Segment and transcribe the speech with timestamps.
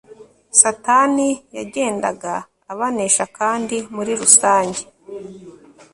[0.59, 2.33] Satani yagendaga
[2.71, 4.81] abanesha kandi muri rusange